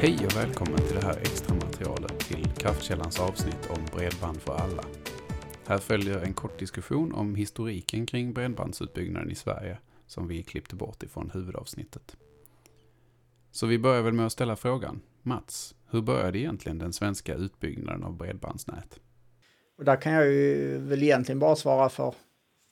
[0.00, 4.84] Hej och välkommen till det här extra materialet till Kraftkällans avsnitt om bredband för alla.
[5.66, 11.02] Här följer en kort diskussion om historiken kring bredbandsutbyggnaden i Sverige som vi klippte bort
[11.02, 12.16] ifrån huvudavsnittet.
[13.50, 15.00] Så vi börjar väl med att ställa frågan.
[15.22, 19.00] Mats, hur började egentligen den svenska utbyggnaden av bredbandsnät?
[19.78, 22.14] Och där kan jag ju väl egentligen bara svara för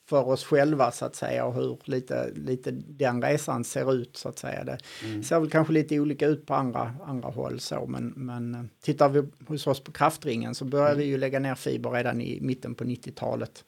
[0.08, 4.28] för oss själva så att säga och hur lite, lite den resan ser ut så
[4.28, 4.64] att säga.
[4.64, 5.22] Det mm.
[5.22, 9.08] ser väl kanske lite olika ut på andra, andra håll så men, men eh, tittar
[9.08, 10.98] vi hos oss på kraftringen så började mm.
[10.98, 13.64] vi ju lägga ner fiber redan i mitten på 90-talet.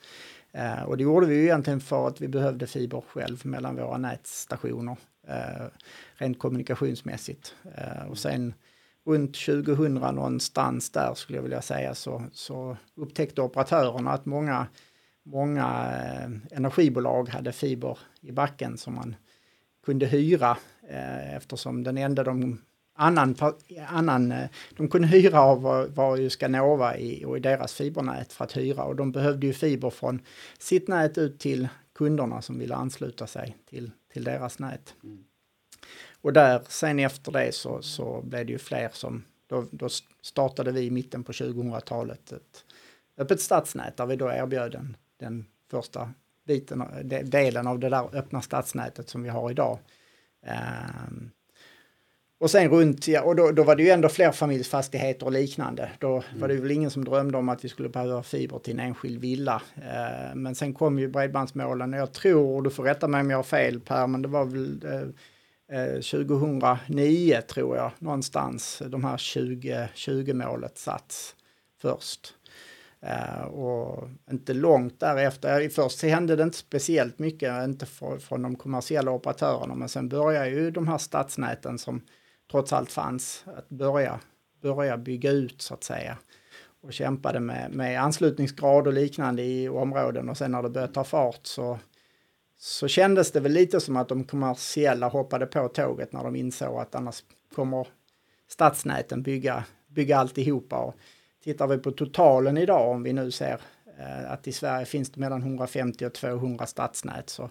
[0.52, 3.98] Eh, och det gjorde vi ju egentligen för att vi behövde fiber själv mellan våra
[3.98, 4.96] nätstationer
[5.28, 5.66] eh,
[6.14, 7.54] rent kommunikationsmässigt.
[7.76, 8.54] Eh, och sen
[9.06, 14.66] runt 2000 någonstans där skulle jag vilja säga så, så upptäckte operatörerna att många
[15.30, 19.16] många eh, energibolag hade fiber i backen som man
[19.84, 20.56] kunde hyra
[20.88, 22.60] eh, eftersom den enda de
[22.94, 23.36] annan,
[23.88, 28.32] annan eh, de kunde hyra av var, var ju Skanova i, och i deras fibernät
[28.32, 30.20] för att hyra och de behövde ju fiber från
[30.58, 34.94] sitt nät ut till kunderna som ville ansluta sig till, till deras nät.
[35.02, 35.24] Mm.
[36.20, 39.88] Och där sen efter det så, så blev det ju fler som, då, då
[40.22, 42.64] startade vi i mitten på 2000-talet ett
[43.18, 46.10] öppet stadsnät där vi då erbjöd en den första
[46.46, 46.84] biten,
[47.24, 49.78] delen av det där öppna stadsnätet som vi har idag.
[50.42, 51.30] Um,
[52.40, 55.90] och sen runt, ja, och då, då var det ju ändå flerfamiljsfastigheter och liknande.
[55.98, 56.40] Då mm.
[56.40, 59.20] var det väl ingen som drömde om att vi skulle behöva fiber till en enskild
[59.20, 59.62] villa.
[59.76, 63.38] Uh, men sen kom ju bredbandsmålen och jag tror, du får rätta mig om jag
[63.38, 65.12] har fel Per, men det var väl uh,
[66.00, 71.34] 2009 tror jag någonstans de här 20, 20 målet satts
[71.80, 72.34] först.
[73.04, 78.56] Uh, och inte långt därefter, först hände det inte speciellt mycket, inte för, från de
[78.56, 82.02] kommersiella operatörerna, men sen började ju de här stadsnäten som
[82.50, 84.20] trots allt fanns att börja,
[84.62, 86.18] börja bygga ut så att säga.
[86.80, 91.04] Och kämpade med, med anslutningsgrad och liknande i områden och sen när det började ta
[91.04, 91.78] fart så,
[92.58, 96.80] så kändes det väl lite som att de kommersiella hoppade på tåget när de insåg
[96.80, 97.22] att annars
[97.54, 97.88] kommer
[98.48, 100.78] stadsnäten bygga, bygga alltihopa.
[100.78, 100.94] Och,
[101.44, 103.60] Tittar vi på totalen idag, om vi nu ser
[103.98, 107.50] eh, att i Sverige finns det mellan 150 och 200 stadsnät, så,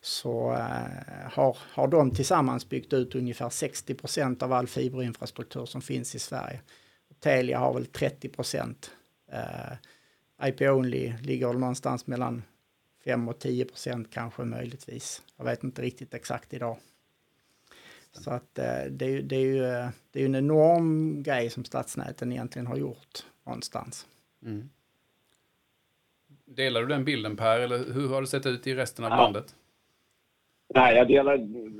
[0.00, 5.82] så eh, har, har de tillsammans byggt ut ungefär 60 procent av all fiberinfrastruktur som
[5.82, 6.60] finns i Sverige.
[7.20, 8.90] Telia har väl 30 procent.
[9.32, 12.42] Eh, IP-only ligger någonstans mellan
[13.04, 15.22] 5 och 10 procent kanske möjligtvis.
[15.36, 16.76] Jag vet inte riktigt exakt idag.
[18.16, 19.60] Så att eh, det, är, det, är ju,
[20.10, 24.06] det är en enorm grej som stadsnäten egentligen har gjort någonstans.
[24.42, 24.68] Mm.
[26.44, 29.16] Delar du den bilden Per, eller hur har det sett ut i resten av ja.
[29.16, 29.54] landet?
[30.74, 31.38] Nej, jag delar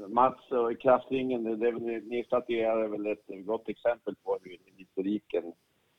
[0.09, 1.45] Mats och kraftringen.
[1.45, 5.53] Det är väl, ni statuerar väl ett gott exempel på hur historiken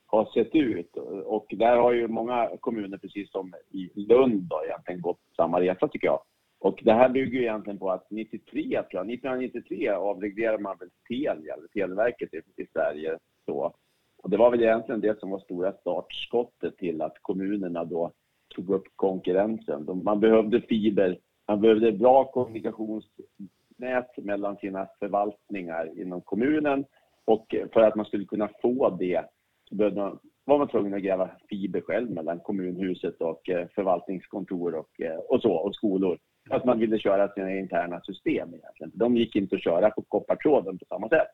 [0.06, 0.96] har sett ut.
[1.26, 5.88] Och där har ju många kommuner, precis som i Lund, då, egentligen gått samma resa
[5.88, 6.22] tycker jag.
[6.68, 10.90] Och det här bygger ju egentligen på att 93, tror jag, 1993 avreglerade man väl
[11.08, 13.18] Telia, eller Televerket i, i Sverige.
[13.46, 13.74] Så.
[14.18, 18.12] Och det var väl egentligen det som var stora startskottet till att kommunerna då
[18.56, 20.02] tog upp konkurrensen.
[20.04, 26.86] Man behövde fiber, man behövde bra kommunikationsnät mellan sina förvaltningar inom kommunen
[27.26, 29.26] och för att man skulle kunna få det
[29.70, 34.76] så behövde man, var man tvungen att gräva fiber själv mellan kommunhuset och eh, förvaltningskontor
[34.76, 36.20] och, eh, och så, och skolor.
[36.50, 38.92] Att man ville köra sina interna system egentligen.
[38.94, 41.28] De gick inte att köra på koppartråden på samma sätt.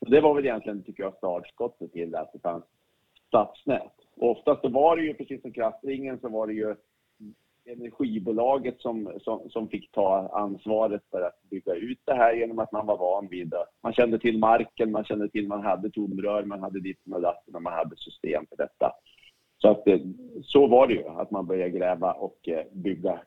[0.00, 2.64] Och det var väl egentligen, tycker jag, startskottet till att det fanns
[3.26, 3.94] stadsnät.
[4.16, 6.74] Och oftast så var det ju, precis som kraftringen, så var det ju
[7.72, 12.72] energibolaget som, som, som, fick ta ansvaret för att bygga ut det här genom att
[12.72, 13.64] man var van vid det.
[13.82, 17.54] Man kände till marken, man kände till man hade tomrör, man hade ditten och datten
[17.54, 18.92] och man hade system för detta.
[19.58, 19.84] Så att
[20.42, 23.20] så var det ju, att man började gräva och eh, bygga,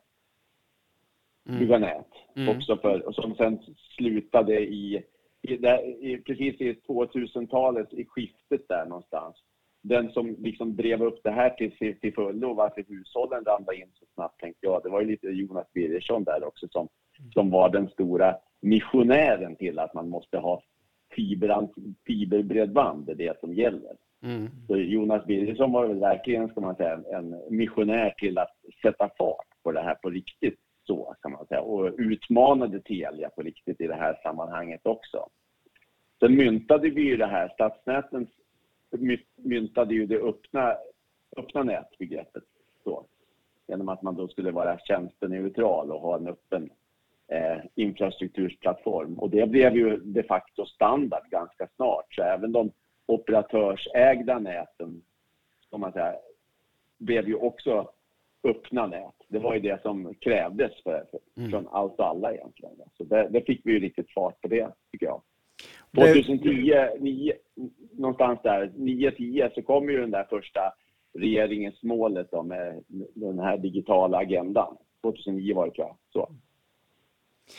[1.44, 1.88] bygga mm.
[1.88, 2.36] nät.
[2.36, 2.56] Mm.
[2.56, 3.58] Också för, och som sen
[3.96, 5.04] slutade i
[5.42, 9.36] i, där, i, precis i 2000-talet, i skiftet där någonstans.
[9.82, 14.06] Den som liksom drev upp det här till, till fullo, varför hushållen ramlade in så
[14.14, 14.82] snabbt, tänkte jag.
[14.82, 16.88] Det var ju lite Jonas Birgersson där också som,
[17.34, 20.62] som var den stora missionären till att man måste ha
[21.16, 21.68] fiber,
[22.06, 23.96] fiberbredband, det är det som gäller.
[24.22, 24.48] Mm.
[24.66, 29.46] Så Jonas Birgersson var väl verkligen, ska man säga, en missionär till att sätta fart
[29.62, 33.86] på det här på riktigt så kan man säga och utmanade Telia på riktigt i
[33.86, 35.28] det här sammanhanget också.
[36.20, 38.26] Sen myntade vi ju det här, stadsnäten
[39.36, 40.76] myntade ju det öppna,
[41.36, 42.44] öppna nätbegreppet
[42.84, 43.06] så.
[43.66, 46.70] Genom att man då skulle vara tjänsteneutral och ha en öppen
[47.28, 49.18] eh, infrastrukturplattform.
[49.18, 52.14] Och det blev ju de facto standard ganska snart.
[52.14, 52.72] Så även de
[53.06, 55.02] operatörsägda näten,
[55.66, 56.14] ska man säga,
[56.98, 57.90] blev ju också
[58.44, 59.14] öppna nät.
[59.28, 61.50] Det var ju det som krävdes för, för, mm.
[61.50, 62.74] från allt och alla egentligen.
[62.96, 65.22] Så det, det, fick vi ju riktigt fart på det, tycker jag.
[65.96, 67.32] 2010, 9,
[67.92, 70.60] någonstans där, 9-10 så kom ju den där första
[71.18, 74.76] regeringens målet då med den här digitala agendan.
[75.02, 75.96] 2009 var det tror jag.
[76.12, 76.34] Så.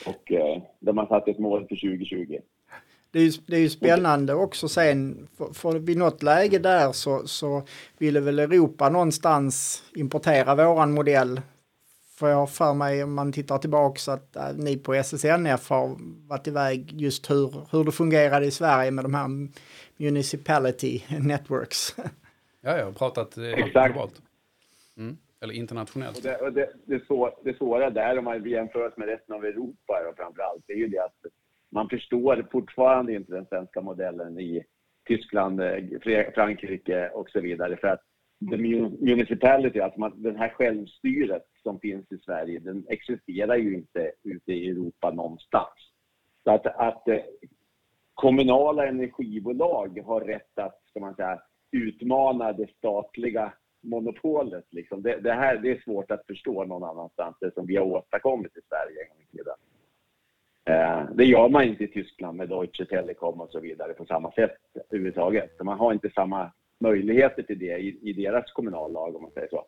[0.09, 2.39] Och eh, där man satte ett mål för 2020.
[3.11, 6.91] Det är, ju, det är ju spännande också sen, för, för vid något läge där
[6.91, 7.63] så, så
[7.97, 11.41] ville väl Europa någonstans importera våran modell.
[12.19, 15.95] För jag har för mig, om man tittar tillbaks, att äh, ni på SSNF har
[16.27, 19.27] varit iväg just hur, hur det fungerade i Sverige med de här
[19.97, 21.95] municipality networks.
[22.61, 24.21] Ja, jag har pratat eh, globalt.
[24.97, 25.17] Mm.
[25.41, 26.17] Eller internationellt.
[26.17, 29.45] Och det, och det, det, svåra, det svåra där om man jämför med resten av
[29.45, 31.25] Europa och framför allt, det är ju det att
[31.69, 34.63] man förstår fortfarande inte den svenska modellen i
[35.07, 37.77] Tyskland, eh, Frankrike och så vidare.
[37.77, 38.01] För att
[38.41, 38.51] Mm.
[38.51, 38.57] the
[39.05, 44.53] municipality, alltså man, den här självstyret som finns i Sverige, den existerar ju inte ute
[44.53, 45.93] i Europa någonstans.
[46.43, 47.19] Så att, att eh,
[48.13, 51.39] kommunala energibolag har rätt att, ska man säga,
[51.71, 53.53] utmana det statliga
[53.83, 54.65] monopolet.
[54.69, 55.01] Liksom.
[55.01, 58.57] Det, det, här det är svårt att förstå någon annanstans, det som vi har åstadkommit
[58.57, 59.55] i Sverige en gång i tiden.
[60.65, 64.31] Eh, det gör man inte i Tyskland med Deutsche Telekom och så vidare på samma
[64.31, 64.57] sätt
[64.89, 65.63] överhuvudtaget.
[65.63, 66.51] Man har inte samma
[66.83, 69.65] möjligheter till det i, i deras kommunallag om man säger så.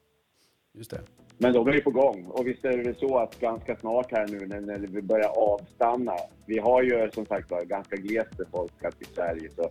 [0.74, 1.02] Just det.
[1.38, 4.28] Men de är ju på gång och visst är det så att ganska snart här
[4.28, 6.16] nu när, när vi börjar avstanna.
[6.48, 9.70] Vi har ju som sagt var ganska glest befolkat i Sverige så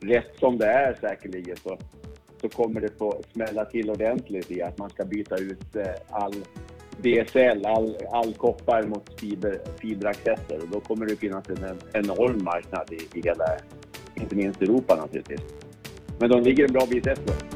[0.00, 1.78] rätt som det är säkerligen så,
[2.40, 6.34] så kommer det få smälla till ordentligt i att man ska byta ut eh, all
[6.96, 12.92] DSL, all, all koppar mot fiber, fiberaccesser och då kommer det finnas en enorm marknad
[12.92, 13.44] i, i hela,
[14.14, 15.40] inte minst Europa naturligtvis.
[16.18, 17.51] Men de ligger en bra bit efter.